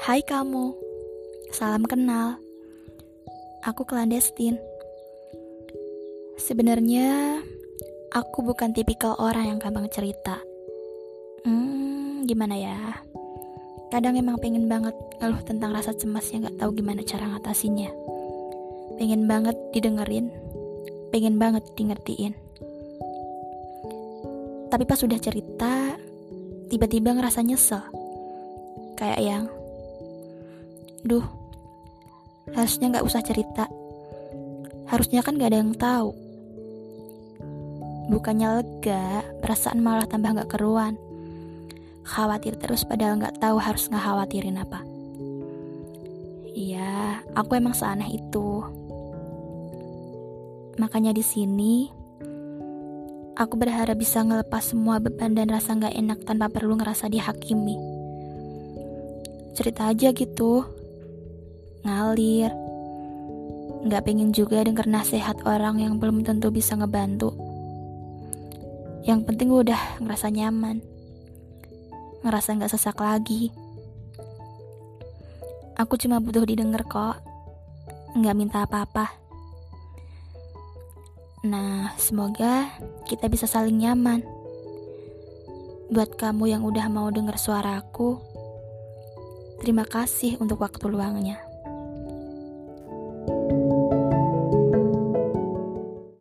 Hai 0.00 0.24
kamu, 0.24 0.72
salam 1.52 1.84
kenal. 1.84 2.40
Aku 3.68 3.84
clandestine. 3.84 4.56
Sebenarnya 6.40 7.36
aku 8.08 8.40
bukan 8.40 8.72
tipikal 8.72 9.12
orang 9.20 9.52
yang 9.52 9.58
gampang 9.60 9.92
cerita. 9.92 10.40
Hmm, 11.44 12.24
gimana 12.24 12.56
ya? 12.56 13.04
Kadang 13.92 14.16
emang 14.16 14.40
pengen 14.40 14.72
banget 14.72 14.96
ngeluh 15.20 15.44
tentang 15.44 15.76
rasa 15.76 15.92
cemas 15.92 16.32
yang 16.32 16.48
gak 16.48 16.56
tahu 16.56 16.80
gimana 16.80 17.04
cara 17.04 17.28
ngatasinnya. 17.36 17.92
Pengen 18.96 19.28
banget 19.28 19.60
didengerin, 19.76 20.32
pengen 21.12 21.36
banget 21.36 21.68
di 21.76 21.92
ngertiin. 21.92 22.32
Tapi 24.72 24.84
pas 24.88 24.96
sudah 24.96 25.20
cerita, 25.20 25.92
tiba-tiba 26.72 27.12
ngerasa 27.12 27.44
nyesel. 27.44 27.84
Kayak 28.96 29.20
yang, 29.20 29.44
duh, 31.04 31.24
harusnya 32.52 32.98
gak 32.98 33.06
usah 33.06 33.22
cerita. 33.24 33.66
Harusnya 34.90 35.22
kan 35.22 35.38
gak 35.38 35.54
ada 35.54 35.60
yang 35.62 35.74
tahu. 35.78 36.10
Bukannya 38.10 38.58
lega, 38.58 39.22
perasaan 39.38 39.78
malah 39.78 40.06
tambah 40.10 40.34
gak 40.34 40.50
keruan. 40.50 40.98
Khawatir 42.02 42.58
terus 42.58 42.82
padahal 42.82 43.22
gak 43.22 43.38
tahu 43.38 43.62
harus 43.62 43.86
ngekhawatirin 43.86 44.58
apa. 44.58 44.82
Iya, 46.50 47.22
aku 47.38 47.54
emang 47.54 47.70
seaneh 47.70 48.10
itu. 48.18 48.66
Makanya 50.82 51.14
di 51.14 51.22
sini 51.22 51.86
aku 53.38 53.54
berharap 53.54 53.94
bisa 53.94 54.26
ngelepas 54.26 54.74
semua 54.74 54.98
beban 54.98 55.38
dan 55.38 55.46
rasa 55.46 55.78
gak 55.78 55.94
enak 55.94 56.26
tanpa 56.26 56.50
perlu 56.50 56.74
ngerasa 56.82 57.06
dihakimi. 57.06 57.78
Cerita 59.54 59.86
aja 59.86 60.10
gitu, 60.10 60.66
ngalir. 61.84 62.52
Gak 63.88 64.04
pengen 64.04 64.36
juga 64.36 64.60
denger 64.60 64.84
nasihat 64.84 65.40
orang 65.48 65.80
yang 65.80 65.96
belum 65.96 66.20
tentu 66.20 66.52
bisa 66.52 66.76
ngebantu. 66.76 67.32
Yang 69.08 69.20
penting 69.24 69.48
udah 69.48 70.00
ngerasa 70.04 70.28
nyaman, 70.28 70.84
ngerasa 72.20 72.60
gak 72.60 72.72
sesak 72.76 73.00
lagi. 73.00 73.48
Aku 75.80 75.96
cuma 75.96 76.20
butuh 76.20 76.44
didengar 76.44 76.84
kok, 76.84 77.16
gak 78.20 78.36
minta 78.36 78.68
apa-apa. 78.68 79.08
Nah, 81.40 81.96
semoga 81.96 82.68
kita 83.08 83.32
bisa 83.32 83.48
saling 83.48 83.80
nyaman. 83.80 84.20
Buat 85.88 86.20
kamu 86.20 86.52
yang 86.52 86.62
udah 86.68 86.84
mau 86.92 87.08
dengar 87.08 87.40
suaraku, 87.40 88.20
terima 89.64 89.88
kasih 89.88 90.36
untuk 90.36 90.60
waktu 90.60 90.84
luangnya. 90.84 91.49